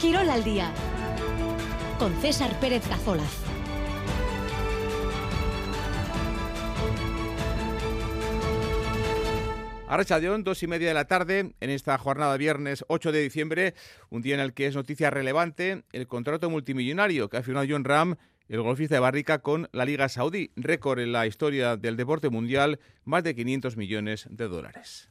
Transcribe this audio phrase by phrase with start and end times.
[0.00, 0.72] Quirol al día
[1.98, 3.42] con César Pérez Cazolaz.
[9.88, 13.74] Arracha León, dos y media de la tarde, en esta jornada viernes 8 de diciembre,
[14.08, 17.82] un día en el que es noticia relevante el contrato multimillonario que ha firmado John
[17.82, 18.14] Ram,
[18.48, 22.78] el golfista de Barrica, con la Liga Saudí, récord en la historia del deporte mundial,
[23.04, 25.10] más de 500 millones de dólares.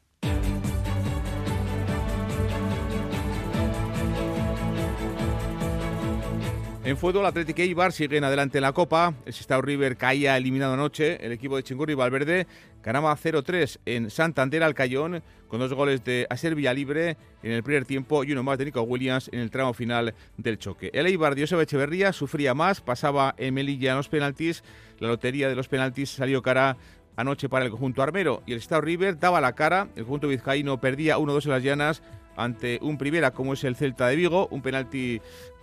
[6.87, 9.13] En fútbol, Atlético Eibar siguen adelante en la Copa.
[9.25, 11.17] El Sestao River caía eliminado anoche.
[11.19, 12.47] El equipo de Chingurri Valverde
[12.81, 17.83] ganaba 0-3 en Santander al Cayón con dos goles de Aser Villalibre en el primer
[17.83, 20.89] tiempo y uno más de Nico Williams en el tramo final del choque.
[20.93, 24.63] El Eibar de Echeverría sufría más, pasaba en Melilla en los penaltis.
[24.99, 26.77] La lotería de los penaltis salió cara
[27.17, 29.89] anoche para el conjunto armero y el Sestao River daba la cara.
[29.97, 32.01] El conjunto vizcaíno perdía 1-2 en las llanas
[32.37, 35.19] ante un primera como es el Celta de Vigo, un penalti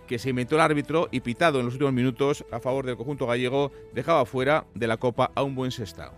[0.07, 3.27] que se inventó el árbitro y pitado en los últimos minutos a favor del conjunto
[3.27, 6.13] gallego dejaba fuera de la Copa a un buen sestao.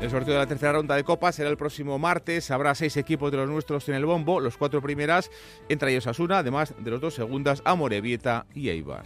[0.00, 2.50] El sorteo de la tercera ronda de Copa será el próximo martes.
[2.50, 5.30] Habrá seis equipos de los nuestros en el bombo, los cuatro primeras,
[5.68, 9.04] entre ellos Asuna, además de los dos segundas, Amorebieta y Eibar.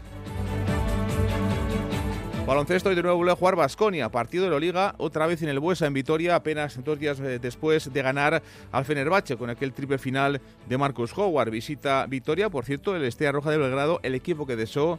[2.46, 5.48] Baloncesto y de nuevo vuelve a jugar Basconia, partido de la Liga, otra vez en
[5.48, 9.72] el Buesa en Vitoria, apenas dos días eh, después de ganar al Fenerbahce con aquel
[9.72, 11.50] triple final de Marcus Howard.
[11.50, 14.98] Visita Vitoria, por cierto, el Estrella Roja de Belgrado, el equipo que desó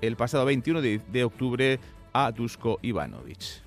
[0.00, 1.80] el pasado 21 de, de octubre
[2.12, 3.62] a Dusko Ivanovic.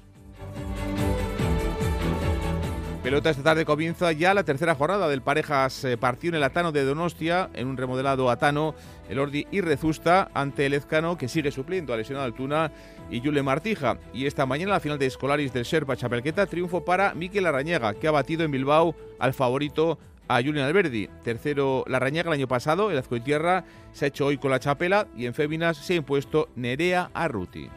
[3.06, 6.72] Pelota esta tarde comienza ya la tercera jornada del parejas eh, partido en el Atano
[6.72, 8.74] de Donostia, en un remodelado Atano,
[9.08, 12.72] el Ordi y Rezusta ante el Ezcano que sigue supliendo a lesionado Altuna
[13.12, 14.00] y Yule Martija.
[14.12, 18.08] Y esta mañana la final de Escolaris del Sherpa Chapelqueta, triunfo para Miquel Arañaga, que
[18.08, 21.08] ha batido en Bilbao al favorito a Julian Alberdi.
[21.24, 25.28] Tercero Larrañaga el año pasado, el Azcoitierra se ha hecho hoy con la Chapela y
[25.28, 27.70] en Féminas se ha impuesto Nerea Arruti.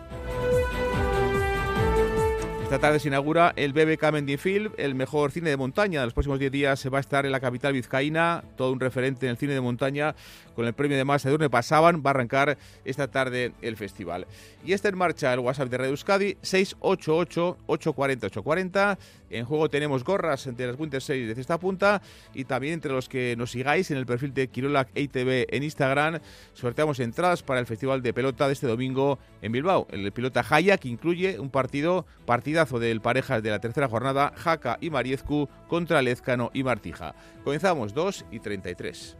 [2.68, 6.00] Esta tarde se inaugura el BBK Mendinfield, el mejor cine de montaña.
[6.00, 8.78] En los próximos 10 días se va a estar en la capital vizcaína, todo un
[8.78, 10.14] referente en el cine de montaña,
[10.58, 12.02] con el premio de masa de donde pasaban.
[12.04, 14.26] Va a arrancar esta tarde el festival.
[14.64, 18.98] Y está en marcha el WhatsApp de Radio Euskadi, 688-840-840.
[19.30, 22.02] En juego tenemos gorras entre las Winter 6 de esta punta
[22.34, 26.18] y también entre los que nos sigáis en el perfil de Kirolac EITV en Instagram,
[26.54, 29.86] sorteamos entradas para el Festival de Pelota de este domingo en Bilbao.
[29.92, 34.76] El pilota Jaya, que incluye un partido, partidazo del parejas de la tercera jornada, Jaca
[34.80, 37.14] y Mariezcu contra Lezcano y Martija.
[37.44, 39.18] Comenzamos 2 y 33.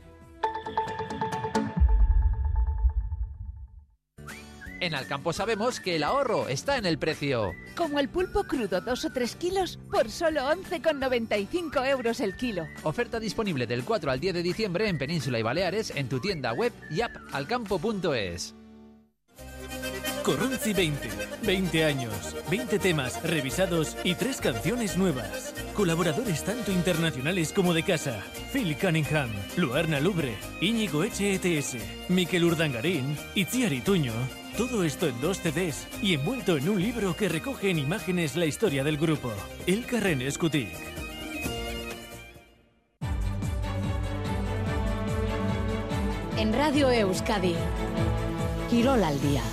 [4.80, 7.52] En Alcampo sabemos que el ahorro está en el precio.
[7.76, 12.66] Como el pulpo crudo 2 o 3 kilos por solo 11,95 euros el kilo.
[12.84, 16.52] Oferta disponible del 4 al 10 de diciembre en Península y Baleares en tu tienda
[16.52, 18.54] web y app alcampo.es.
[20.22, 21.08] Corronzi 20.
[21.42, 25.54] 20 años, 20 temas revisados y 3 canciones nuevas.
[25.74, 28.22] Colaboradores tanto internacionales como de casa.
[28.52, 31.76] Phil Cunningham, Luarna Lubre, Íñigo HETS,
[32.08, 34.12] Miquel Urdangarín, Itziar Ituño.
[34.58, 38.44] Todo esto en dos CDs y envuelto en un libro que recoge en imágenes la
[38.44, 39.32] historia del grupo.
[39.68, 40.74] El Carren Escutic.
[46.36, 47.54] En Radio Euskadi,
[48.68, 49.44] Quirol al día.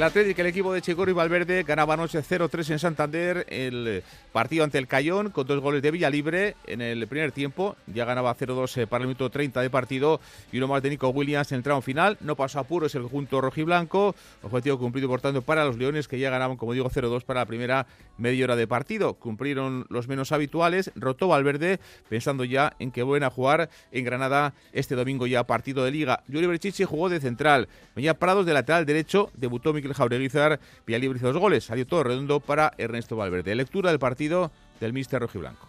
[0.00, 4.02] El Atlético, el equipo de Chigorro y Valverde, ganaba anoche 0-3 en Santander el
[4.32, 7.76] partido ante el Cayón con dos goles de Villalibre en el primer tiempo.
[7.86, 10.18] Ya ganaba 0-2 para el minuto 30 de partido
[10.52, 12.16] y uno más de Nico Williams en el tramo final.
[12.22, 14.14] No pasó a puros el conjunto rojiblanco.
[14.42, 17.46] Objetivo cumplido, por tanto, para los Leones que ya ganaban, como digo, 0-2 para la
[17.46, 17.86] primera
[18.16, 19.12] media hora de partido.
[19.12, 20.92] Cumplieron los menos habituales.
[20.94, 21.78] Rotó Valverde
[22.08, 26.22] pensando ya en que vuelven a jugar en Granada este domingo ya partido de Liga.
[26.26, 27.68] Yuri Berchichi jugó de central.
[27.94, 29.30] Venía Prados de lateral derecho.
[29.34, 31.64] Debutó Miquel Jaureguizar, Villalibre hizo dos goles.
[31.64, 33.54] Salió todo redondo para Ernesto Valverde.
[33.54, 34.50] Lectura del partido
[34.80, 35.66] del míster rojiblanco.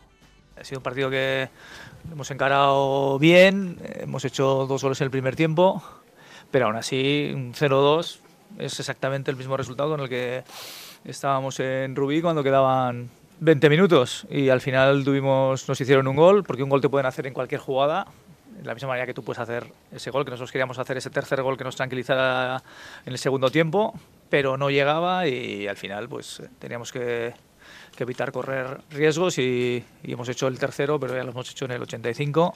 [0.60, 1.50] Ha sido un partido que
[2.12, 5.82] hemos encarado bien, hemos hecho dos goles en el primer tiempo,
[6.52, 8.20] pero aún así un 0-2
[8.60, 10.44] es exactamente el mismo resultado con el que
[11.06, 13.10] estábamos en Rubí cuando quedaban
[13.40, 17.08] 20 minutos y al final tuvimos, nos hicieron un gol, porque un gol te pueden
[17.08, 18.06] hacer en cualquier jugada,
[18.62, 21.10] de la misma manera que tú puedes hacer ese gol, que nosotros queríamos hacer ese
[21.10, 22.62] tercer gol que nos tranquilizara
[23.06, 23.94] en el segundo tiempo,
[24.30, 27.34] pero no llegaba y al final pues teníamos que,
[27.98, 31.84] evitar correr riesgos y hemos hecho el tercero, pero ya lo hemos hecho en el
[31.84, 32.54] 85.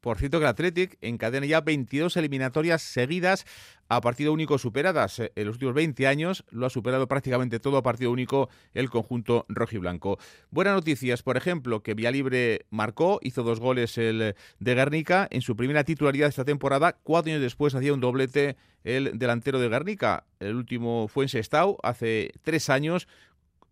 [0.00, 3.44] Por cierto que el Athletic encadena ya 22 eliminatorias seguidas
[3.88, 5.18] a partido único superadas.
[5.18, 9.46] En los últimos 20 años lo ha superado prácticamente todo a partido único el conjunto
[9.48, 10.18] rojiblanco.
[10.50, 15.56] Buenas noticias, por ejemplo, que Libre marcó, hizo dos goles el de Guernica en su
[15.56, 16.96] primera titularidad esta temporada.
[17.02, 20.24] Cuatro años después hacía un doblete el delantero de Guernica.
[20.38, 23.08] El último fue en Sestao hace tres años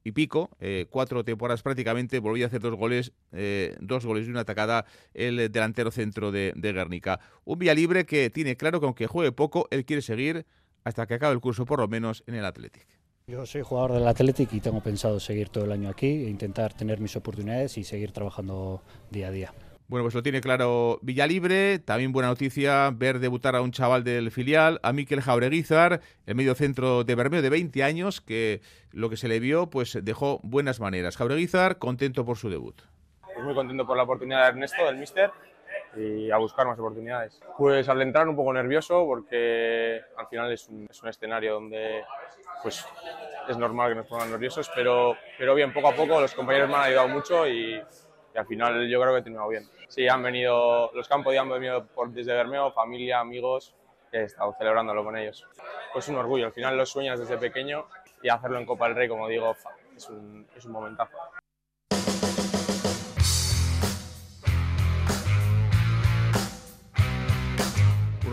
[0.07, 4.31] y pico, eh, cuatro temporadas prácticamente, volvió a hacer dos goles, eh, dos goles y
[4.31, 7.19] una atacada el delantero centro de, de Guernica.
[7.45, 10.47] Un vía libre que tiene claro que aunque juegue poco, él quiere seguir
[10.85, 12.87] hasta que acabe el curso, por lo menos en el Athletic.
[13.27, 16.73] Yo soy jugador del Athletic y tengo pensado seguir todo el año aquí e intentar
[16.73, 19.55] tener mis oportunidades y seguir trabajando día a día.
[19.89, 21.79] Bueno, pues lo tiene claro Villalibre.
[21.79, 26.57] También buena noticia ver debutar a un chaval del filial, a Miquel Jaureguizar, el medio
[26.57, 30.81] centro de Bermeo de 20 años, que lo que se le vio, pues dejó buenas
[30.81, 31.17] maneras.
[31.17, 32.83] Jaureguizar, contento por su debut.
[33.23, 35.31] Pues muy contento por la oportunidad de Ernesto, del míster,
[35.97, 37.41] y a buscar más oportunidades.
[37.57, 42.03] Pues al entrar un poco nervioso porque al final es un, es un escenario donde
[42.61, 42.85] pues
[43.49, 46.75] es normal que nos pongan nerviosos, pero, pero bien, poco a poco los compañeros me
[46.75, 49.69] han ayudado mucho y, y al final yo creo que he terminado bien.
[49.89, 53.75] Sí, han venido, los campos ya han venido por, desde Bermeo, familia, amigos,
[54.11, 55.47] que he estado celebrándolo con ellos.
[55.93, 57.87] Pues un orgullo, al final lo sueñas desde pequeño
[58.23, 59.55] y hacerlo en Copa del Rey, como digo,
[59.97, 61.17] es un, es un momentazo.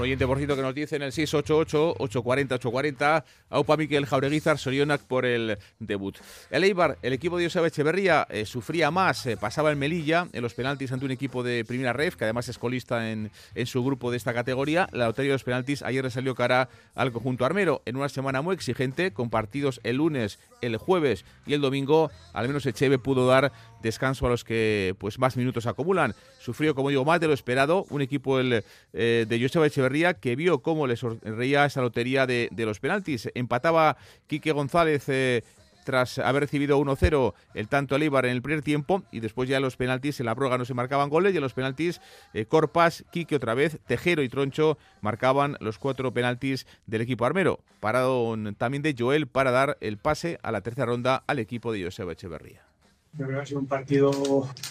[0.03, 5.57] Oyente, por cierto, que nos dice en el 688-840-840, Aupa Miquel Jaureguizar Sorionak por el
[5.79, 6.17] debut.
[6.49, 10.41] El Eibar, el equipo de Joseba Echeverría, eh, sufría más, eh, pasaba el Melilla en
[10.41, 13.83] los penaltis ante un equipo de primera ref, que además es colista en, en su
[13.83, 14.87] grupo de esta categoría.
[14.91, 18.41] La lotería de los penaltis ayer le salió cara al conjunto armero en una semana
[18.41, 22.11] muy exigente, con partidos el lunes, el jueves y el domingo.
[22.33, 23.51] Al menos Echeve pudo dar
[23.83, 26.15] descanso a los que pues más minutos acumulan.
[26.39, 28.63] Sufrió, como digo, más de lo esperado un equipo el,
[28.93, 33.29] eh, de Joseba Echeverría que vio cómo le sonreía esa lotería de, los penaltis.
[33.35, 33.97] Empataba
[34.27, 35.43] Quique González eh,
[35.83, 39.63] tras haber recibido 1-0 el tanto Eibar en el primer tiempo y después ya en
[39.63, 41.99] los penaltis en la prórroga no se marcaban goles y en los penaltis
[42.33, 47.59] eh, Corpas, Quique otra vez, Tejero y Troncho marcaban los cuatro penaltis del equipo armero.
[47.81, 51.83] Parado también de Joel para dar el pase a la tercera ronda al equipo de
[51.83, 52.72] Joseba Echeverría.
[53.15, 54.11] Creo que ha sido un partido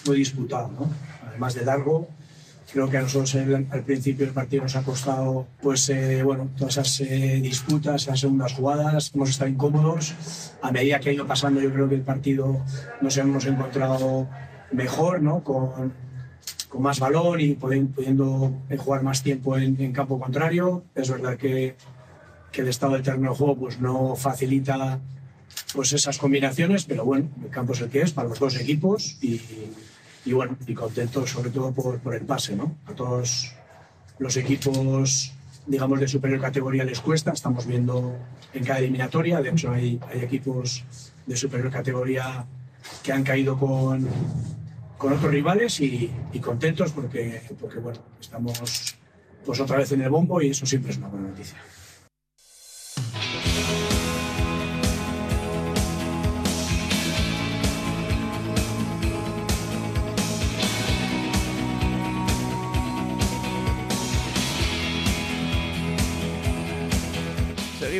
[0.05, 0.89] muy disputado, ¿no?
[1.25, 2.09] Además de largo,
[2.73, 6.49] creo que a nosotros el, al principio del partido nos ha costado, pues, eh, bueno,
[6.57, 10.13] todas esas eh, disputas, esas segundas jugadas, hemos estado incómodos.
[10.61, 12.59] A medida que ha ido pasando, yo creo que el partido
[12.99, 14.27] nos hemos encontrado
[14.73, 15.41] mejor, ¿no?
[15.41, 15.93] Con,
[16.67, 20.83] con más valor y pudiendo jugar más tiempo en, en, campo contrario.
[20.95, 21.77] Es verdad que,
[22.51, 24.99] que el estado del terreno de juego pues, no facilita
[25.73, 29.17] pues esas combinaciones, pero bueno, el campo es el que es para los dos equipos
[29.21, 29.41] y,
[30.25, 32.77] y bueno, y contento sobre todo por, por, el pase, ¿no?
[32.85, 33.51] A todos
[34.19, 35.33] los equipos,
[35.65, 38.15] digamos, de superior categoría les cuesta, estamos viendo
[38.53, 40.83] en cada eliminatoria, de hecho hay, hay equipos
[41.25, 42.45] de superior categoría
[43.01, 44.07] que han caído con,
[44.97, 46.11] con otros rivales y,
[46.41, 48.95] contentos porque, porque, bueno, estamos
[49.45, 51.57] pues otra vez en el bombo y eso siempre es una buena noticia.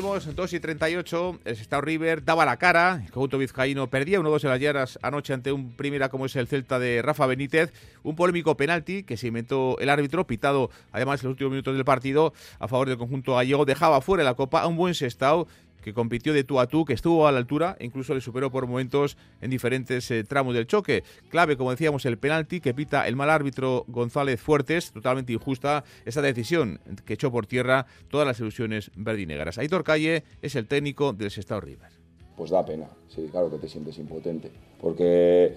[0.03, 4.43] Seguimos, 2 y 38, el Sestao River daba la cara, el conjunto vizcaíno perdía 1-2
[4.43, 7.71] en las llaras anoche ante un primera como es el Celta de Rafa Benítez,
[8.03, 11.85] un polémico penalti que se inventó el árbitro, pitado además en los últimos minutos del
[11.85, 15.47] partido a favor del conjunto gallego, dejaba fuera la copa a un buen Sestao
[15.83, 18.51] que compitió de tú a tú, que estuvo a la altura e incluso le superó
[18.51, 21.03] por momentos en diferentes eh, tramos del choque.
[21.29, 26.21] Clave, como decíamos, el penalti que pita el mal árbitro González Fuertes, totalmente injusta esa
[26.21, 29.57] decisión que echó por tierra todas las ilusiones verdinegras.
[29.57, 31.91] Aitor Calle es el técnico del Sestao River.
[32.37, 34.49] Pues da pena, sí, claro que te sientes impotente,
[34.81, 35.55] porque,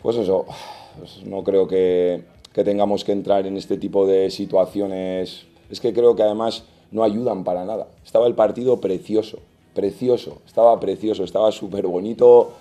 [0.00, 0.46] pues eso,
[0.96, 5.46] pues no creo que, que tengamos que entrar en este tipo de situaciones.
[5.68, 7.86] Es que creo que además no ayudan para nada.
[8.04, 9.38] Estaba el partido precioso,
[9.74, 12.52] precioso, estaba precioso, estaba súper bonito.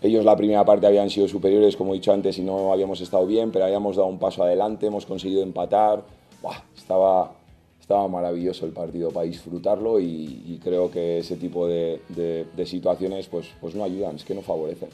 [0.00, 3.26] Ellos la primera parte habían sido superiores, como he dicho antes, y no habíamos estado
[3.26, 6.02] bien, pero habíamos dado un paso adelante, hemos conseguido empatar.
[6.42, 7.32] Buah, estaba,
[7.80, 12.66] estaba maravilloso el partido para disfrutarlo y, y creo que ese tipo de, de, de,
[12.66, 14.88] situaciones pues, pues no ayudan, es que no favorecen.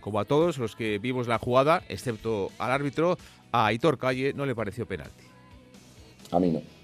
[0.00, 3.16] Como a todos los que vimos la jugada, excepto al árbitro,
[3.52, 5.24] a Aitor Calle no le pareció penalti.
[6.32, 6.77] A mí no.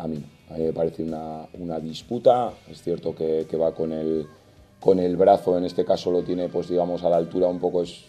[0.00, 0.22] A mí.
[0.50, 4.26] A mí me parece una, una disputa, es cierto que, va con el,
[4.80, 7.82] con el brazo, en este caso lo tiene pues digamos a la altura un poco
[7.82, 8.04] es,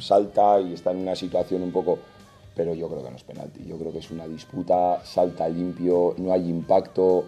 [0.00, 1.98] salta y está en una situación un poco
[2.54, 3.64] pero yo creo que no es penalti.
[3.64, 7.24] Yo creo que es una disputa, salta limpio, no hay impacto.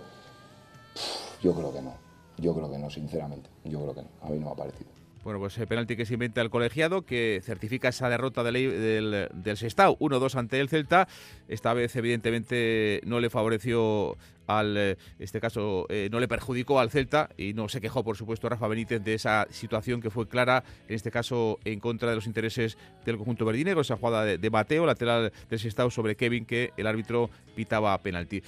[1.42, 1.94] Yo creo que no.
[2.38, 3.50] Yo creo que no, sinceramente.
[3.64, 4.08] Yo creo que no.
[4.22, 4.95] A mí no me ha parecido.
[5.26, 9.56] Bueno, pues el penalti que se inventa el colegiado, que certifica esa derrota del, del,
[9.56, 11.08] Sestao, 1-2 ante el Celta.
[11.48, 14.16] Esta vez, evidentemente, no le favoreció
[14.46, 18.16] al, eh, este caso, eh, no le perjudicó al Celta y no se quejó, por
[18.16, 22.14] supuesto, Rafa Benítez de esa situación que fue clara, en este caso, en contra de
[22.14, 26.46] los intereses del conjunto verdinegro, esa jugada de, de Mateo, lateral del Sestao sobre Kevin,
[26.46, 28.44] que el árbitro pitaba penalti.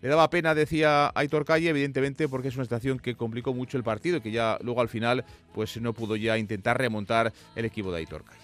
[0.00, 3.82] Le daba pena, decía Aitor Calle, evidentemente, porque es una situación que complicó mucho el
[3.82, 7.90] partido y que ya luego al final pues no pudo ya intentar remontar el equipo
[7.90, 8.38] de Aitor Calle.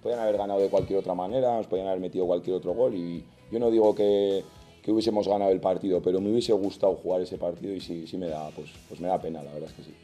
[0.00, 3.24] Podían haber ganado de cualquier otra manera, nos podían haber metido cualquier otro gol y
[3.50, 4.44] yo no digo que,
[4.80, 8.16] que hubiésemos ganado el partido, pero me hubiese gustado jugar ese partido y sí, sí
[8.16, 9.94] me da, pues, pues me da pena, la verdad es que sí.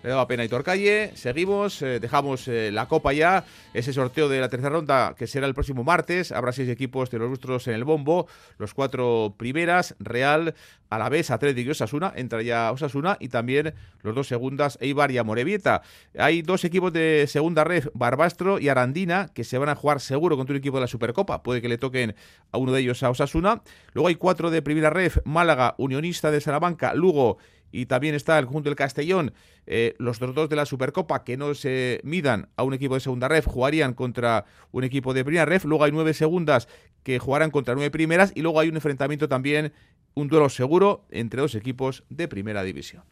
[0.00, 1.10] Le daba pena a Calle.
[1.16, 3.44] Seguimos, eh, dejamos eh, la copa ya.
[3.74, 6.30] Ese sorteo de la tercera ronda que será el próximo martes.
[6.30, 8.28] Habrá seis equipos de los nuestros en el bombo.
[8.58, 10.54] Los cuatro primeras, Real,
[10.88, 12.12] Alavés, Atlético y Osasuna.
[12.14, 15.82] Entra ya Osasuna y también los dos segundas, Eibar y Amorebieta.
[16.16, 20.36] Hay dos equipos de segunda red, Barbastro y Arandina, que se van a jugar seguro
[20.36, 21.42] contra un equipo de la Supercopa.
[21.42, 22.14] Puede que le toquen
[22.52, 23.62] a uno de ellos a Osasuna.
[23.94, 27.38] Luego hay cuatro de primera red, Málaga, Unionista de Salamanca, Lugo
[27.86, 29.32] también está el conjunto del Castellón,
[29.66, 33.28] eh, los dos de la Supercopa que no se midan a un equipo de segunda
[33.28, 36.68] ref, jugarían contra un equipo de primera ref, luego hay nueve segundas
[37.02, 39.72] que jugarán contra nueve primeras y luego hay un enfrentamiento también,
[40.14, 43.04] un duelo seguro entre dos equipos de primera división.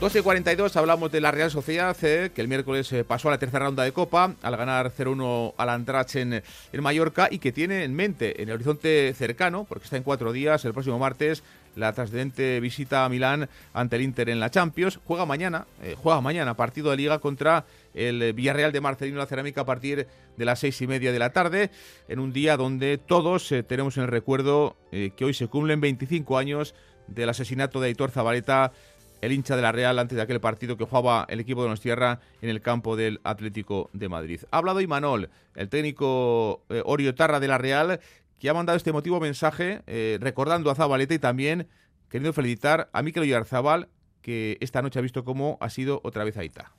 [0.00, 3.66] 12.42 hablamos de la Real Sociedad, eh, que el miércoles eh, pasó a la tercera
[3.66, 7.96] ronda de Copa al ganar 0-1 al Andrach en, en, Mallorca y que tiene en
[7.96, 11.42] mente, en el horizonte cercano, porque está en cuatro días, el próximo martes,
[11.74, 15.00] la trascendente visita a Milán ante el Inter en la Champions.
[15.04, 19.62] Juega mañana, eh, juega mañana partido de liga contra el Villarreal de Marcelino La Cerámica
[19.62, 21.72] a partir de las seis y media de la tarde,
[22.06, 26.76] en un día donde todos tenemos en el recuerdo que hoy se cumplen 25 años
[27.08, 28.72] del asesinato de Aitor Zabaleta
[29.20, 32.20] el hincha de la Real antes de aquel partido que jugaba el equipo de Tierra
[32.42, 34.40] en el campo del Atlético de Madrid.
[34.50, 38.00] Ha hablado Imanol, el técnico eh, Oriotarra de la Real,
[38.38, 41.68] que ha mandado este motivo mensaje eh, recordando a Zabaleta y también
[42.08, 43.88] queriendo felicitar a Mikel Oyarzabal,
[44.22, 46.72] que esta noche ha visto cómo ha sido otra vez Aita.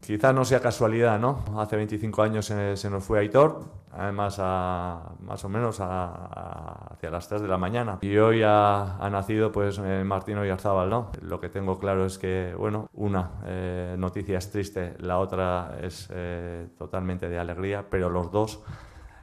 [0.00, 1.44] Quizás no sea casualidad, ¿no?
[1.58, 7.42] Hace 25 años se, nos fue Aitor, además a, más o menos hacia las 3
[7.42, 7.98] de la mañana.
[8.02, 11.10] Y hoy ha, nacido pues eh, Martín Oyarzábal, ¿no?
[11.22, 16.08] Lo que tengo claro es que, bueno, una eh, noticia es triste, la otra es
[16.12, 18.62] eh, totalmente de alegría, pero los dos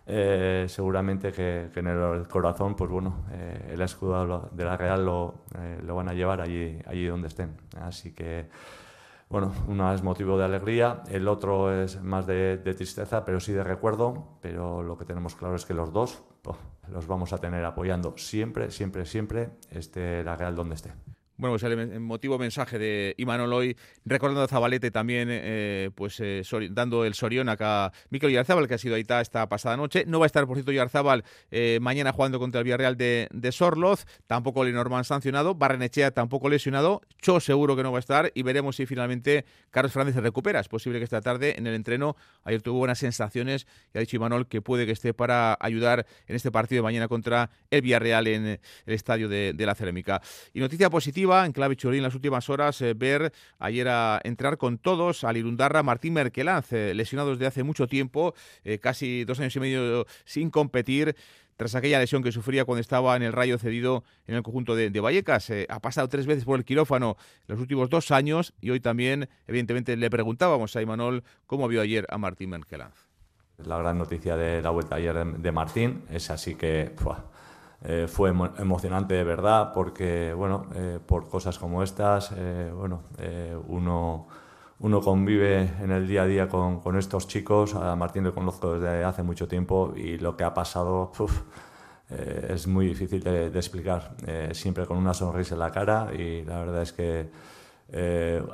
[0.05, 3.23] seguramente que, en el corazón, pues bueno,
[3.69, 5.45] el escudo de la Real lo,
[5.81, 7.55] lo van a llevar allí, allí donde estén.
[7.79, 8.49] Así que
[9.33, 13.63] bueno, uno es motivo de alegría, el otro es más de, tristeza, pero sí de
[13.63, 16.21] recuerdo, pero lo que tenemos claro es que los dos
[16.87, 20.93] los vamos a tener apoyando siempre, siempre, siempre, esté la Real donde esté.
[21.43, 26.41] Bueno, pues el motivo mensaje de Imanol hoy, recordando a Zabalete también, eh, pues eh,
[26.71, 30.05] dando el Sorión acá a Mikel Yarzábal, que ha sido ahí esta pasada noche.
[30.07, 33.51] No va a estar, por cierto, Yarzábal eh, mañana jugando contra el Villarreal de, de
[33.51, 34.05] Sorloz.
[34.25, 35.53] Tampoco Lenormand sancionado.
[35.53, 37.01] Barrenechea tampoco lesionado.
[37.21, 38.31] Cho seguro que no va a estar.
[38.35, 40.61] Y veremos si finalmente Carlos Fernández se recupera.
[40.61, 44.15] Es posible que esta tarde en el entreno, ayer tuvo buenas sensaciones y ha dicho
[44.15, 48.27] Imanol que puede que esté para ayudar en este partido de mañana contra el Villarreal
[48.27, 50.21] en el estadio de, la Cerámica.
[50.53, 54.57] Y noticia positiva en clave Churín en las últimas horas eh, ver ayer a entrar
[54.57, 59.39] con todos al Irundarra Martín Merkelanz, eh, lesionado desde hace mucho tiempo, eh, casi dos
[59.39, 61.15] años y medio sin competir
[61.57, 64.89] tras aquella lesión que sufría cuando estaba en el rayo cedido en el conjunto de,
[64.99, 65.51] Vallecas.
[65.69, 69.29] ha pasado tres veces por el quirófano en los últimos dos años y hoy también,
[69.47, 72.95] evidentemente, le preguntábamos a Imanol cómo vio ayer a Martín Merkelanz.
[73.57, 76.91] La gran noticia de la vuelta ayer de, Martín es así que...
[77.85, 83.01] Eh, fue emocionante de verdad porque, bueno, eh, por cosas como estas, eh, bueno,
[83.67, 84.27] uno,
[84.79, 87.75] uno convive en el día a día con, con, estos chicos.
[87.75, 91.11] A Martín lo conozco desde hace mucho tiempo y lo que ha pasado
[92.09, 94.15] es muy difícil de, explicar.
[94.53, 97.29] siempre con una sonrisa en la cara y la verdad es que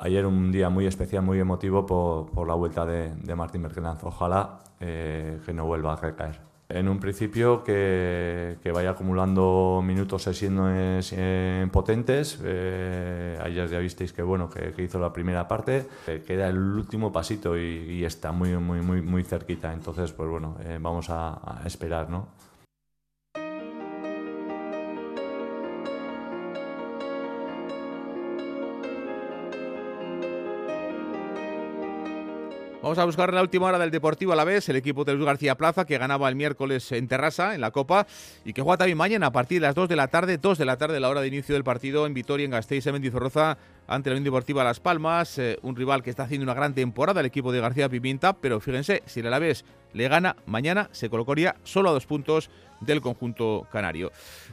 [0.02, 4.04] ayer un día muy especial, muy emotivo por, por la vuelta de, de Martín Merkelanz.
[4.04, 6.49] Ojalá que no vuelva a recaer.
[6.72, 12.40] En un principio que, vaya acumulando minutos sesiones eh, potentes.
[12.44, 15.88] Eh, ayer ya visteis que bueno que, hizo la primera parte.
[16.06, 19.74] Eh, queda el último pasito y, está muy muy muy muy cerquita.
[19.74, 22.28] Entonces pues bueno vamos a, a esperar, ¿no?
[32.82, 35.26] Vamos a buscar la última hora del Deportivo a la vez, el equipo de Luis
[35.26, 38.08] García Plaza que ganaba el miércoles en Terrassa, en la Copa,
[38.46, 40.64] y que juega también mañana a partir de las 2 de la tarde, 2 de
[40.64, 44.10] la tarde, la hora de inicio del partido en Vitoria, en Gasteiz, en Mendizorroza, ante
[44.10, 47.26] la Unión Deportiva Las Palmas, eh, un rival que está haciendo una gran temporada, el
[47.26, 51.90] equipo de García Pimienta, pero fíjense, si el Alavés le gana mañana, se colocaría solo
[51.90, 52.50] a dos puntos
[52.82, 54.12] del conjunto canario.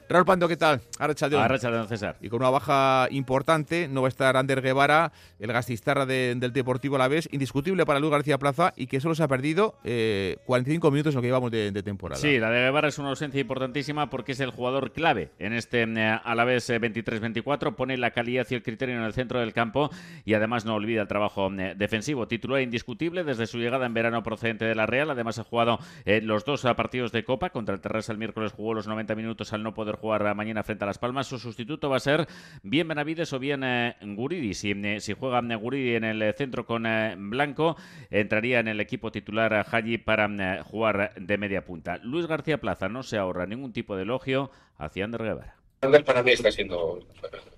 [0.08, 0.80] Raúl Pando, ¿qué tal?
[0.98, 1.88] Arrachaldeón.
[1.88, 2.16] César.
[2.20, 6.96] Y con una baja importante, no va a estar Ander Guevara, el gastistarra del Deportivo
[6.96, 11.12] Alavés, indiscutible para Luis García Plaza y que solo se ha perdido 45 eh, minutos
[11.12, 12.20] en lo que llevamos de, temporada.
[12.20, 15.82] Sí, la de Guevara es una ausencia importantísima porque es el jugador clave en este
[15.82, 19.90] eh, Alavés 23-24, eh, pone la calidad y el criterio en el centro del campo
[20.24, 22.28] y además no olvida el trabajo defensivo.
[22.28, 25.78] Titular indiscutible desde su llegada en verano procedente de la Real, además ha jugado
[26.22, 29.62] los dos partidos de Copa contra el Terrassa el miércoles jugó los 90 minutos al
[29.62, 31.26] no poder jugar mañana frente a Las Palmas.
[31.26, 32.26] Su sustituto va a ser
[32.62, 34.54] bien Benavides o bien eh, Guridi.
[34.54, 36.84] Si, eh, juega eh, Guridi en el centro con
[37.30, 37.76] Blanco,
[38.10, 41.98] entraría en el equipo titular Haji para jugar de media punta.
[41.98, 45.56] Luis García Plaza no se ahorra ningún tipo de elogio hacia Ander Guevara.
[45.82, 47.06] Ander para mí está siendo,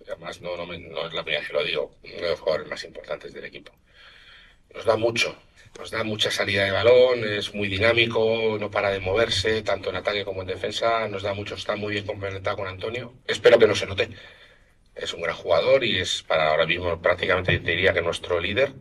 [0.08, 3.32] además no, no, es la primera que lo digo, uno de los jugadores más importantes
[3.32, 3.72] del equipo.
[4.74, 5.36] Nos da mucho,
[5.78, 9.96] nos da mucha salida de balón, es muy dinámico, no para de moverse, tanto en
[9.96, 13.14] ataque como en defensa, nos da mucho, está muy bien complementado con Antonio.
[13.26, 14.08] Espero que no se note.
[14.94, 18.72] Es un gran jugador y es para ahora mismo prácticamente diría que nuestro líder.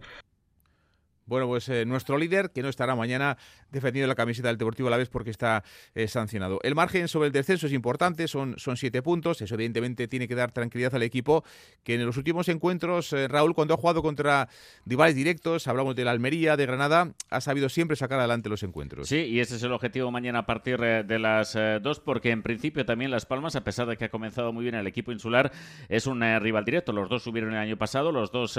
[1.27, 3.37] Bueno, pues eh, nuestro líder, que no estará mañana
[3.69, 5.61] defendiendo la camiseta del Deportivo Alavés porque está
[5.93, 6.59] eh, sancionado.
[6.63, 9.41] El margen sobre el descenso es importante, son, son siete puntos.
[9.41, 11.43] Eso evidentemente tiene que dar tranquilidad al equipo,
[11.83, 14.47] que en los últimos encuentros, eh, Raúl, cuando ha jugado contra
[14.85, 19.09] rivales directos, hablamos de la Almería, de Granada, ha sabido siempre sacar adelante los encuentros.
[19.09, 22.85] Sí, y ese es el objetivo mañana a partir de las dos, porque en principio
[22.85, 25.51] también Las Palmas, a pesar de que ha comenzado muy bien el equipo insular,
[25.89, 26.93] es un rival directo.
[26.93, 28.57] Los dos subieron el año pasado, los dos,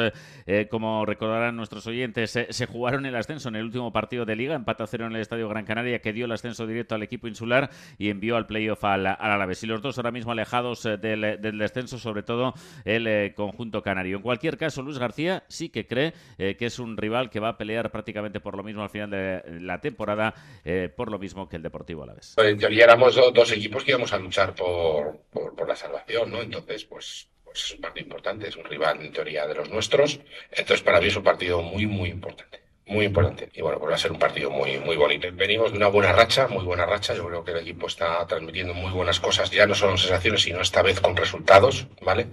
[0.71, 4.85] como recordarán nuestros oyentes, se jugaron el ascenso en el último partido de liga, empate
[4.89, 8.11] cero en el Estadio Gran Canaria, que dio el ascenso directo al equipo insular y
[8.11, 9.63] envió al playoff al, al Alavés.
[9.63, 14.17] Y los dos ahora mismo alejados eh, del, descenso, sobre todo el eh, conjunto canario.
[14.17, 17.51] En cualquier caso, Luis García sí que cree eh, que es un rival que va
[17.51, 20.35] a pelear prácticamente por lo mismo al final de la temporada,
[20.97, 22.35] por lo mismo que el Deportivo Alavés.
[22.39, 25.21] En teoría éramos dos equipos que íbamos a luchar por,
[25.67, 26.43] la salvación, ¿no?
[26.43, 30.21] Entonces, pues pues es un partido importante, es un rival en teoría de los nuestros.
[30.51, 33.51] Entonces, para mí es un partido muy, muy importante muy importante.
[33.55, 35.29] Y bueno, pues va a ser un partido muy, muy bonito.
[35.33, 37.15] Venimos de una buena racha, muy buena racha.
[37.15, 40.61] Yo creo que el equipo está transmitiendo muy buenas cosas, ya no solo sensaciones, sino
[40.61, 42.29] esta vez con resultados, ¿vale?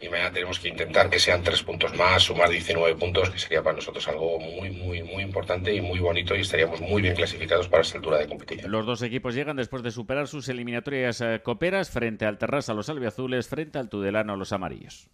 [0.00, 3.62] Y mañana tenemos que intentar que sean tres puntos más, sumar 19 puntos, que sería
[3.62, 7.68] para nosotros algo muy, muy, muy importante y muy bonito y estaríamos muy bien clasificados
[7.68, 8.70] para esta altura de competición.
[8.70, 12.88] Los dos equipos llegan después de superar sus eliminatorias eh, coperas frente al Terrassa, los
[12.88, 15.08] albiazules, frente al Tudelano, los amarillos.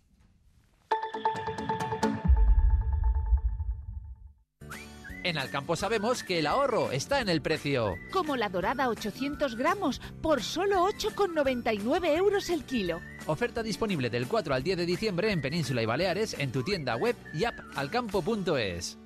[5.24, 7.96] En Alcampo sabemos que el ahorro está en el precio.
[8.12, 13.00] Como la dorada 800 gramos por solo 8,99 euros el kilo.
[13.26, 16.96] Oferta disponible del 4 al 10 de diciembre en Península y Baleares en tu tienda
[16.96, 18.98] web y app alcampo.es.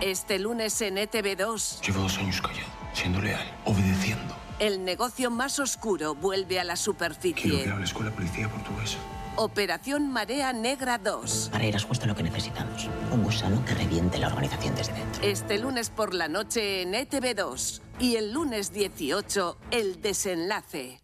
[0.00, 1.80] Este lunes en ETV2.
[1.84, 4.36] Llevo dos años callado, siendo leal, obedeciendo.
[4.60, 7.50] El negocio más oscuro vuelve a la superficie.
[7.50, 8.98] Quiero que hable con la policía portuguesa.
[9.42, 11.48] Operación Marea Negra 2.
[11.50, 12.90] Para ir a justo lo que necesitamos.
[13.10, 15.22] Un gusano que reviente la organización desde dentro.
[15.22, 17.80] Este lunes por la noche en ETV2.
[18.00, 21.00] Y el lunes 18, el desenlace.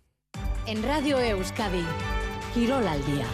[0.66, 1.82] En Radio Euskadi,
[2.52, 3.24] Girol al día.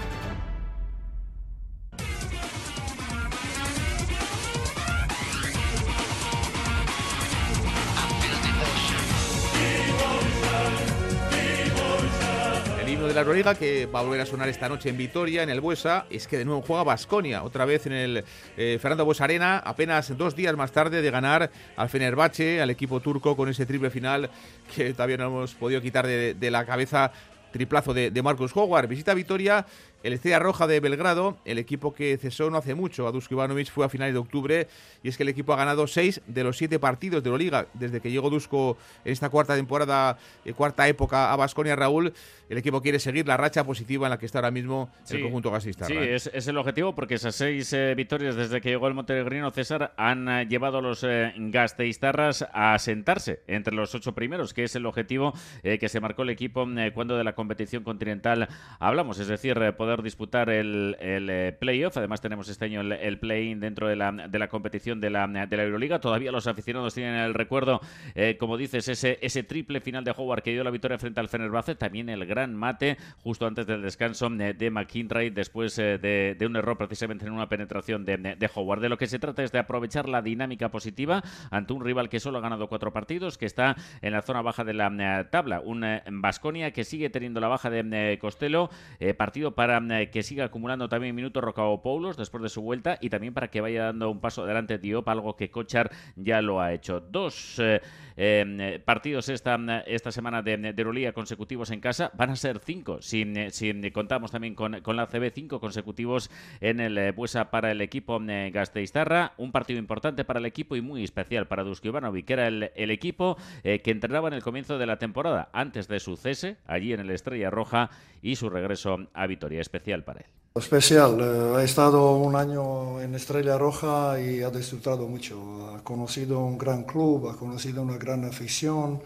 [13.12, 15.61] De la Euroliga que va a volver a sonar esta noche en Vitoria, en el
[15.61, 18.25] Buesa, es que de nuevo juega Basconia, otra vez en el
[18.57, 23.01] eh, Fernando Buesa Arena, apenas dos días más tarde de ganar al Fenerbahce, al equipo
[23.01, 24.31] turco, con ese triple final
[24.75, 27.12] que todavía no hemos podido quitar de, la cabeza
[27.53, 28.88] triplazo de, de Marcus Howard.
[28.88, 29.66] Visita Vitoria
[30.03, 33.71] el Estrella Roja de Belgrado, el equipo que cesó no hace mucho a Dusko Ivanovic,
[33.71, 34.69] fue a finales de octubre
[35.03, 37.67] y es que el equipo ha ganado seis de los siete partidos de la Liga
[37.75, 42.12] desde que llegó Dusko en esta cuarta temporada, eh, cuarta época a Basconia Raúl.
[42.49, 45.51] El equipo quiere seguir la racha positiva en la que está ahora mismo el conjunto
[45.51, 45.87] gasista.
[45.87, 49.95] Sí, es, el objetivo porque esas seis eh, victorias desde que llegó el Montenegrino César
[49.97, 54.85] han eh, llevado a los gasteiztarras a sentarse entre los ocho primeros, que es el
[54.87, 59.91] objetivo que se marcó el equipo cuando de la competición continental hablamos, es decir, poder
[59.92, 61.96] poder disputar el, el eh, playoff.
[61.98, 65.26] Además tenemos este año el, el play-in dentro de la, de la competición de la,
[65.26, 66.00] de la Euroliga.
[66.00, 67.81] Todavía los aficionados tienen el recuerdo,
[68.14, 71.28] eh, como dices, ese, ese triple final de Howard que dio la victoria frente al
[71.28, 71.74] Fenerbahce.
[71.74, 76.46] También el gran mate justo antes del descanso eh, de McKinray después eh, de, de
[76.46, 78.81] un error precisamente en una penetración de, de Howard.
[78.81, 82.18] De lo que se trata es de aprovechar la dinámica positiva ante un rival que
[82.18, 85.61] solo ha ganado cuatro partidos, que está en la zona baja de la tabla.
[85.61, 85.85] Un
[86.22, 91.14] Vasconia que sigue teniendo la baja de Costello, eh, partido para que siga acumulando también
[91.14, 91.42] minutos
[91.83, 95.09] Poulos después de su vuelta y también para que vaya dando un paso adelante Diop,
[95.09, 97.01] algo que Kochar ya lo ha hecho.
[97.01, 97.81] Dos eh,
[98.16, 103.01] eh, partidos esta, esta semana de, de Euroliga consecutivos en casa, van a ser cinco,
[103.03, 107.71] si, si contamos también con, con la CB, cinco consecutivos en el eh, Buesa para
[107.71, 111.88] el equipo eh, Gasteiztarra, un partido importante para el equipo y muy especial para Dusko
[111.88, 115.51] Ivanovic, que era el, el equipo eh, que entrenaba en el comienzo de la temporada,
[115.53, 117.90] antes de su cese, allí en el Estrella Roja,
[118.23, 120.27] y su regreso a Vitoria, especial para él.
[120.55, 125.75] Especial, eh, ha estado un año en Estrella Roja y ha disfrutado mucho.
[125.75, 129.01] Ha conocido un gran club, ha conocido una gran afición,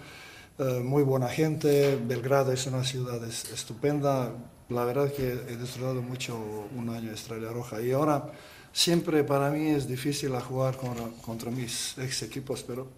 [0.59, 1.97] eh, muy buena gente.
[2.05, 4.33] Belgrado es una ciudad es- estupenda.
[4.71, 6.37] La verdad que he disfrutado mucho
[6.77, 7.81] un año en Estrella Roja.
[7.81, 8.33] Y ahora
[8.73, 12.89] siempre para mí es difícil jugar contra, contra mis ex equipos, pero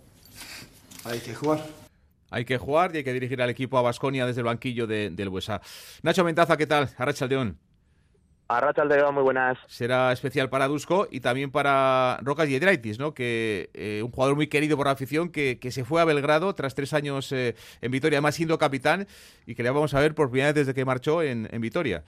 [1.05, 1.67] hay que jugar.
[2.31, 5.11] Hay que jugar y hay que dirigir al equipo a Basconia desde el banquillo de-
[5.11, 5.61] del Buesa.
[6.03, 6.89] Nacho Mentaza, ¿qué tal?
[6.99, 7.59] Arrachaldeón.
[8.51, 9.59] Arrachaldeón, muy buenas.
[9.67, 13.13] Será especial para Dusko y también para Rocas Yedraitis, ¿no?
[13.13, 16.55] Que eh, un jugador muy querido por la afición que, que se fue a Belgrado
[16.55, 19.07] tras tres años eh, en Vitoria, además siendo capitán
[19.47, 22.05] y que le vamos a ver por primera vez desde que marchó en, en Vitoria.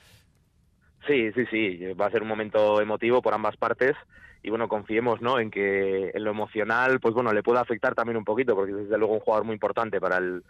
[1.07, 3.95] Sí, sí, sí, va a ser un momento emotivo por ambas partes
[4.43, 5.39] y bueno, confiemos, ¿no?
[5.39, 8.79] En que en lo emocional, pues bueno, le pueda afectar también un poquito porque es
[8.79, 10.43] desde luego un jugador muy importante para el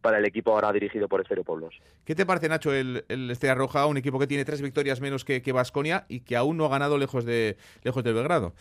[0.00, 1.74] para el equipo ahora dirigido por Esfero Pueblos.
[2.04, 5.24] ¿Qué te parece, Nacho, el, el Estrella Roja, un equipo que tiene tres victorias menos
[5.24, 8.54] que Vasconia y que aún no ha ganado lejos de lejos del Belgrado?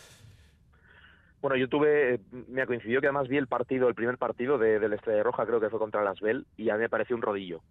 [1.42, 4.94] Bueno, yo tuve, me coincidió que además vi el partido, el primer partido de, del
[4.94, 7.62] Estrella Roja, creo que fue contra el Asbel, y a mí me pareció un rodillo.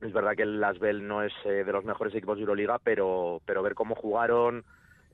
[0.00, 3.40] Es verdad que el Asbel no es eh, de los mejores equipos de Euroliga, pero,
[3.44, 4.64] pero ver cómo jugaron,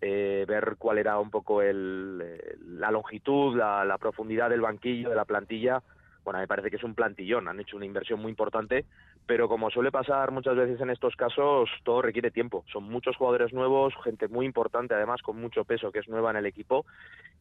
[0.00, 5.10] eh, ver cuál era un poco el, eh, la longitud, la, la profundidad del banquillo,
[5.10, 5.82] de la plantilla,
[6.24, 8.84] bueno, me parece que es un plantillón, han hecho una inversión muy importante,
[9.26, 12.64] pero como suele pasar muchas veces en estos casos, todo requiere tiempo.
[12.72, 16.36] Son muchos jugadores nuevos, gente muy importante además, con mucho peso que es nueva en
[16.38, 16.86] el equipo,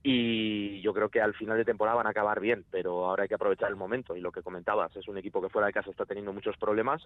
[0.04, 3.30] y yo creo que al final de temporada van a acabar bien, pero ahora hay
[3.30, 5.92] que aprovechar el momento, y lo que comentabas, es un equipo que fuera de casa
[5.92, 7.02] está teniendo muchos problemas,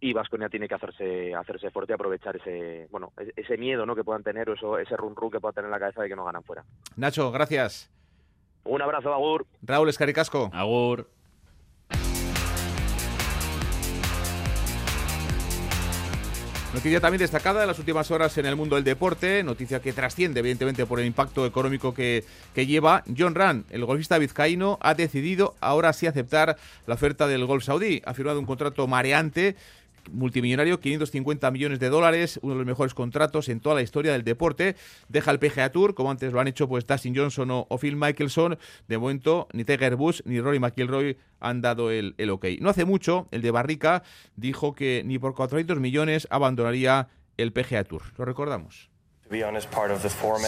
[0.00, 3.96] y Vasconia tiene que hacerse, hacerse fuerte y aprovechar ese, bueno, e- ese miedo ¿no?
[3.96, 6.08] que puedan tener, o eso, ese run run que puedan tener en la cabeza de
[6.08, 6.64] que no ganan fuera.
[6.96, 7.90] Nacho, gracias.
[8.64, 9.46] Un abrazo, Agur.
[9.62, 10.50] Raúl Escaricasco.
[10.52, 11.08] Agur.
[16.76, 20.40] Noticia también destacada en las últimas horas en el mundo del deporte, noticia que trasciende
[20.40, 22.22] evidentemente por el impacto económico que,
[22.54, 23.02] lleva.
[23.16, 28.02] John Ran, el golfista vizcaíno, ha decidido ahora sí aceptar la oferta del golf saudí.
[28.04, 29.56] Ha firmado un contrato mareante
[30.10, 34.24] multimillonario, 550 millones de dólares, uno de los mejores contratos en toda la historia del
[34.24, 34.76] deporte.
[35.08, 38.58] Deja el PGA Tour, como antes lo han hecho pues Dustin Johnson o, Phil Mickelson.
[38.88, 42.46] De momento, ni Tiger Woods ni Rory McIlroy han dado el, el ok.
[42.60, 44.02] No hace mucho, el de Barrica
[44.36, 48.02] dijo que ni por 400 millones abandonaría el PGA Tour.
[48.16, 48.95] Lo recordamos.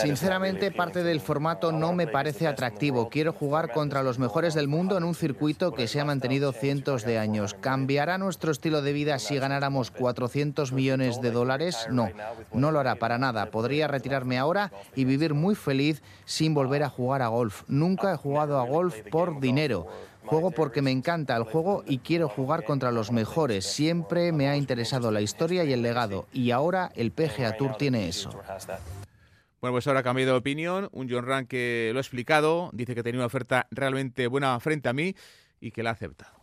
[0.03, 3.09] Sinceramente, parte del formato no me parece atractivo.
[3.09, 7.05] Quiero jugar contra los mejores del mundo en un circuito que se ha mantenido cientos
[7.05, 7.55] de años.
[7.55, 11.89] ¿Cambiará nuestro estilo de vida si ganáramos 400 millones de dólares?
[11.91, 12.09] No,
[12.53, 13.47] no lo hará para nada.
[13.51, 17.65] Podría retirarme ahora y vivir muy feliz sin volver a jugar a golf.
[17.67, 19.89] Nunca he jugado a golf por dinero.
[20.29, 23.65] Juego porque me encanta el juego y quiero jugar contra los mejores.
[23.65, 26.27] Siempre me ha interesado la historia y el legado.
[26.35, 28.31] Y ahora el PGA Tour tiene eso.
[29.63, 30.91] Bueno, pues ahora ha cambiado de opinión.
[30.93, 34.91] Un John Ran que lo ha explicado, dice que tenía una oferta realmente buena frente
[34.91, 35.15] a mí
[35.61, 36.37] y que la ha aceptado.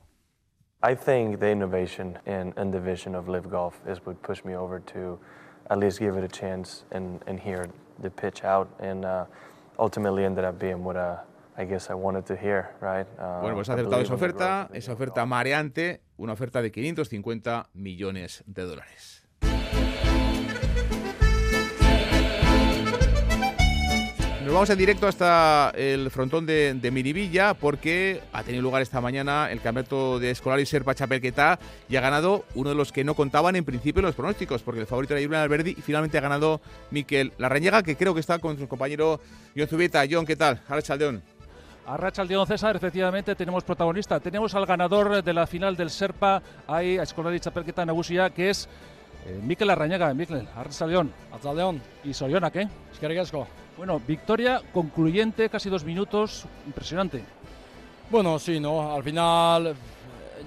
[0.84, 4.56] I think the innovation and, and the vision of Live Golf is what pushed me
[4.56, 5.20] over to
[5.70, 7.70] at least give it a chance and, and hear
[8.02, 9.26] the pitch out, and uh,
[9.78, 11.18] ultimately ended up being what uh,
[11.58, 13.08] I guess I wanted to hear, right?
[13.18, 18.44] Uh, Bueno, pues ha aceptado esa oferta, esa oferta mareante, una oferta de 550 millones
[18.46, 19.22] de dólares.
[24.44, 29.02] Nos vamos en directo hasta el frontón de, de Miribilla porque ha tenido lugar esta
[29.02, 31.58] mañana el campeonato de escolar y Serpa Chapelquetá
[31.90, 34.82] y ha ganado uno de los que no contaban en principio en los pronósticos porque
[34.82, 38.38] el favorito era Irene Alberdi y finalmente ha ganado Miquel Larrañaga que creo que está
[38.38, 39.20] con su compañero
[39.58, 40.04] John Zubieta.
[40.10, 40.62] John, ¿qué tal?
[40.70, 41.24] Ahora Chaldeón.
[41.88, 44.20] A Rachaldeón César, efectivamente, tenemos protagonista.
[44.20, 48.68] Tenemos al ganador de la final del Serpa, ahí, a Escolari Chapelqueta Nagusia, que es
[49.28, 51.12] Eh, Mikel Arrañaga, Mikel, Arrasaleón.
[51.32, 51.82] Arrasaleón.
[52.04, 52.68] ¿Y Soyona qué?
[52.94, 53.46] Es que.
[53.76, 57.24] Bueno, victoria concluyente, casi dos minutos, impresionante.
[58.12, 58.94] Bueno, sí, ¿no?
[58.94, 59.76] Al final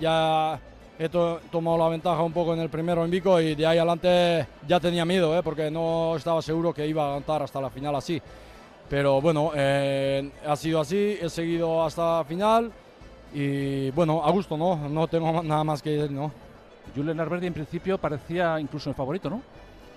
[0.00, 0.60] ya
[0.96, 4.46] he tomado la ventaja un poco en el primero en Vico y de ahí adelante
[4.66, 5.42] ya tenía miedo, ¿eh?
[5.42, 8.22] porque no estaba seguro que iba a aguantar hasta la final así.
[8.88, 12.72] Pero bueno, eh, ha sido así, he seguido hasta la final
[13.34, 14.88] y bueno, a gusto, ¿no?
[14.88, 16.32] No tengo nada más que decir, ¿no?
[16.96, 19.42] Julian Arberdi en principio parecía incluso el favorito, ¿no?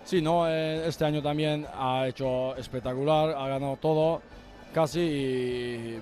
[0.03, 4.21] Sí, no, eh, este año también ha hecho espectacular, ha ganado todo
[4.73, 5.99] casi y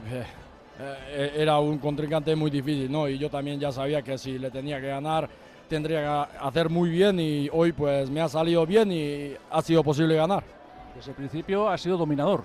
[0.80, 3.08] eh, era un contrincante muy difícil, ¿no?
[3.08, 5.30] Y yo también ya sabía que si le tenía que ganar
[5.68, 9.84] tendría que hacer muy bien y hoy pues me ha salido bien y ha sido
[9.84, 10.44] posible ganar.
[10.96, 12.44] Desde el principio ha sido dominador.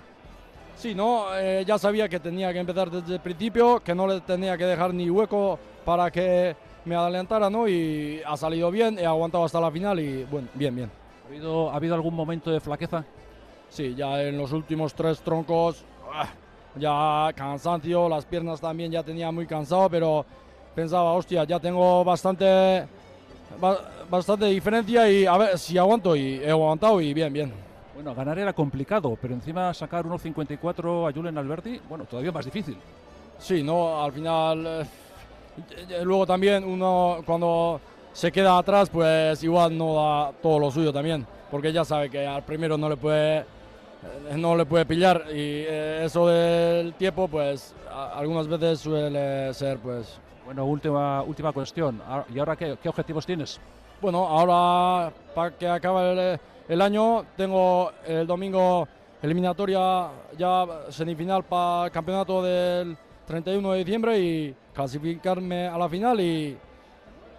[0.77, 4.21] Sí, no, eh, ya sabía que tenía que empezar desde el principio, que no le
[4.21, 7.67] tenía que dejar ni hueco para que me adelantara, ¿no?
[7.69, 10.91] Y ha salido bien, he aguantado hasta la final y bueno, bien, bien.
[11.25, 13.05] ¿Ha habido, ¿ha habido algún momento de flaqueza?
[13.71, 16.29] Sí, ya en los últimos tres troncos, ah,
[16.77, 20.27] ya cansancio, las piernas también ya tenía muy cansado, pero
[20.75, 22.87] pensaba, hostia, ya tengo bastante,
[24.11, 27.64] bastante diferencia y a ver si aguanto y he aguantado y bien, bien.
[27.95, 32.77] Bueno, ganar era complicado, pero encima sacar 1.54 a Julen Alberti, bueno, todavía más difícil.
[33.39, 34.85] Sí, no, al final, eh,
[35.89, 37.81] eh, luego también uno cuando
[38.13, 42.27] se queda atrás, pues igual no da todo lo suyo también, porque ya sabe que
[42.27, 43.45] al primero no le puede, eh,
[44.37, 50.19] no le puede pillar y eso del tiempo, pues algunas veces suele ser, pues.
[50.45, 52.03] Bueno, última, última cuestión.
[52.07, 53.59] Ah, ¿Y ahora qué, qué objetivos tienes?
[54.03, 57.25] Bueno, ahora para que acabe el el año.
[57.37, 58.87] Tengo el domingo
[59.23, 62.97] eliminatoria ya semifinal para el campeonato del
[63.27, 66.57] 31 de diciembre y clasificarme a la final y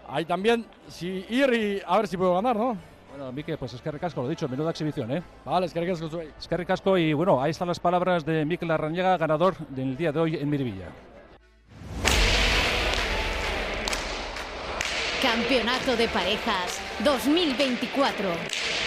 [0.10, 2.78] ahí también si ir y a ver si puedo ganar, ¿no?
[3.12, 5.24] Bueno, Mique, pues es que recasco, lo dicho, menuda exhibición, ¿eh?
[5.46, 6.30] Vale, es que recasco soy.
[6.38, 10.12] Es que recasco y bueno, ahí están las palabras de Miquel Arrañaga, ganador del día
[10.12, 10.90] de hoy en Mirivilla.
[15.22, 18.85] Campeonato de Parejas 2024.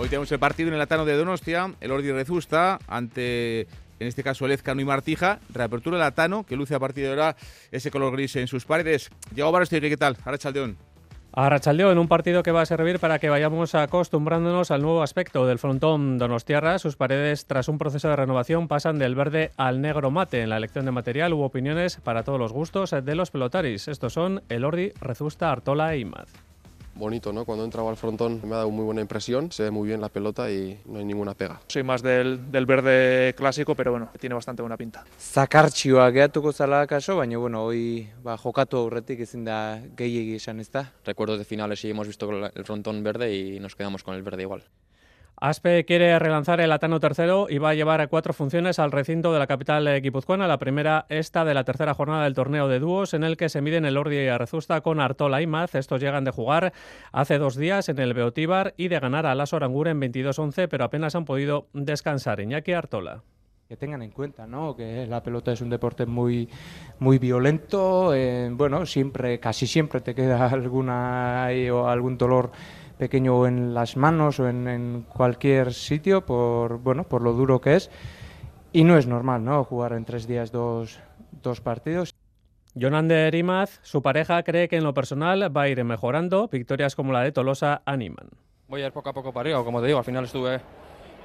[0.00, 4.22] Hoy tenemos el partido en el Atano de Donostia, el Ordi Rezusta ante en este
[4.22, 7.36] caso el Ezcano y Martija, reapertura del Atano, que luce a partir de ahora
[7.70, 9.10] ese color gris en sus paredes.
[9.34, 10.16] Llegó Barostegui, ¿qué tal?
[10.24, 10.78] Ahora Chaldeón.
[11.34, 15.46] A en un partido que va a servir para que vayamos acostumbrándonos al nuevo aspecto
[15.46, 16.78] del frontón Donostiarra.
[16.78, 20.40] Sus paredes, tras un proceso de renovación, pasan del verde al negro mate.
[20.40, 23.86] En la elección de material hubo opiniones para todos los gustos de los pelotaris.
[23.86, 26.49] Estos son el Ordi, Rezusta, Artola e Imaz
[27.00, 27.44] bonito, ¿no?
[27.44, 30.08] Cuando entraba al frontón me ha dado muy buena impresión, se ve muy bien la
[30.08, 31.60] pelota y no hay ninguna pega.
[31.66, 35.04] Soy más del, del verde clásico, pero bueno, tiene bastante buena pinta.
[35.18, 40.70] Zakartxioa gehatuko zala kaso, baina bueno, hoy ba, jokatu aurretik ezin da gehiegi esan ez
[40.70, 40.92] da.
[41.04, 44.42] Recuerdos de finales y hemos visto el frontón verde y nos quedamos con el verde
[44.42, 44.62] igual.
[45.40, 49.38] Aspe quiere relanzar el Atano tercero y va a llevar cuatro funciones al recinto de
[49.38, 50.46] la capital guipuzcoana.
[50.46, 53.62] La primera, esta de la tercera jornada del torneo de dúos, en el que se
[53.62, 55.74] miden el Ordi y Arrezusta con Artola y Maz.
[55.76, 56.74] Estos llegan de jugar
[57.10, 60.84] hace dos días en el Beotíbar y de ganar a Las Oranguren en 22-11, pero
[60.84, 62.40] apenas han podido descansar.
[62.40, 63.22] Iñaki Artola
[63.66, 64.74] que tengan en cuenta ¿no?
[64.74, 66.48] que la pelota es un deporte muy
[66.98, 72.50] muy violento eh, bueno siempre casi siempre te queda alguna o algún dolor
[73.00, 77.90] pequeño en las manos o en, cualquier sitio por, bueno, por lo duro que es.
[78.72, 79.64] Y no es normal, ¿no?
[79.64, 81.00] Jugar en tres días dos,
[81.42, 82.14] dos partidos.
[82.74, 86.46] Jonander Imaz, su pareja, cree que en lo personal va a ir mejorando.
[86.48, 88.28] Victorias como la de Tolosa animan.
[88.68, 90.60] Voy a ir poco a poco para arriba, como te digo, al final estuve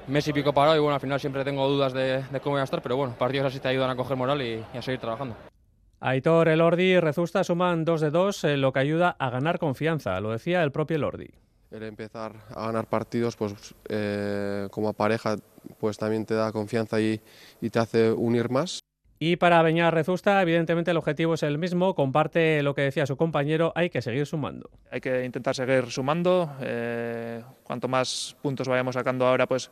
[0.08, 2.64] mes y pico parado y bueno, al final siempre tengo dudas de, cómo voy a
[2.64, 5.36] estar, pero bueno, partidos así te ayudan a coger moral y, a seguir trabajando.
[6.00, 10.18] Aitor, Elordi y Rezusta suman dos de dos, eh, lo que ayuda a ganar confianza,
[10.20, 11.28] lo decía el propio Elordi
[11.70, 15.36] el empezar a ganar partidos, pues eh, como pareja,
[15.78, 17.20] pues también te da confianza y,
[17.60, 18.80] y, te hace unir más.
[19.18, 23.16] Y para Beñar Rezusta, evidentemente el objetivo es el mismo, comparte lo que decía su
[23.16, 24.70] compañero, hay que seguir sumando.
[24.90, 29.70] Hay que intentar seguir sumando, eh, cuanto más puntos vayamos sacando ahora, pues,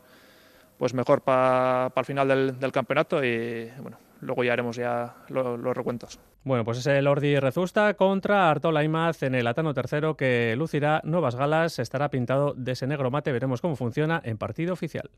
[0.77, 5.77] pues mejor para el final del, del campeonato y bueno, luego ya haremos ya los
[5.77, 6.19] recuentos.
[6.45, 11.01] Bueno, pues es el Ordi Rezusta contra Artola Imaz en el Atano tercero que lucirá
[11.03, 15.09] nuevas galas, estará pintado de ese negro mate, veremos cómo funciona en partido oficial.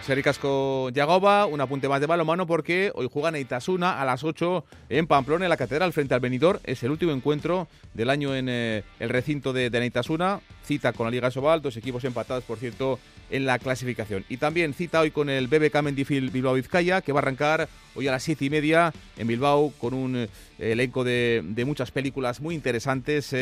[0.00, 5.06] Sericasco Yagoba, un apunte más de balomano porque hoy juegan Itasuna a las 8 en
[5.06, 6.60] Pamplona, en la Catedral, frente al Benidorm.
[6.64, 10.40] Es el último encuentro del año en eh, el recinto de, de Neitasuna.
[10.64, 12.98] Cita con la Liga Sobal, dos equipos empatados, por cierto,
[13.30, 14.24] en la clasificación.
[14.28, 18.08] Y también cita hoy con el BBK Mendifil Bilbao Vizcaya, que va a arrancar hoy
[18.08, 22.54] a las siete y media en Bilbao con un eh, elenco de, muchas películas muy
[22.54, 23.34] interesantes,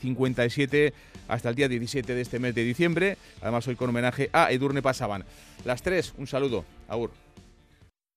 [0.00, 0.92] 57
[1.28, 3.16] hasta el día 17 de este mes de diciembre.
[3.40, 5.24] Además, hoy con homenaje a Edurne Pasaban.
[5.64, 6.64] Las tres, un saludo.
[6.88, 7.25] Aur.